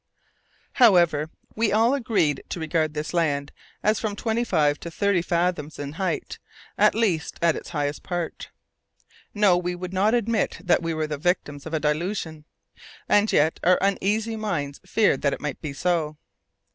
However, 0.73 1.29
we 1.55 1.71
all 1.71 1.93
agreed 1.93 2.43
to 2.49 2.59
regard 2.59 2.95
this 2.95 3.13
land 3.13 3.51
as 3.83 3.99
being 3.99 4.13
from 4.15 4.15
twenty 4.15 4.43
five 4.43 4.79
to 4.79 4.89
thirty 4.89 5.21
fathoms 5.21 5.77
in 5.77 5.91
height, 5.91 6.39
at 6.75 6.95
least 6.95 7.37
at 7.39 7.55
its 7.55 7.69
highest 7.69 8.01
part. 8.01 8.49
No! 9.35 9.55
we 9.55 9.75
would 9.75 9.93
not 9.93 10.15
admit 10.15 10.57
that 10.63 10.81
we 10.81 10.95
were 10.95 11.05
the 11.05 11.19
victims 11.19 11.67
of 11.67 11.73
a 11.75 11.79
delusion, 11.79 12.45
and 13.07 13.31
yet 13.31 13.59
our 13.61 13.77
uneasy 13.79 14.35
minds 14.35 14.81
feared 14.83 15.21
that 15.21 15.33
it 15.33 15.39
might 15.39 15.61
be 15.61 15.71
so! 15.71 16.17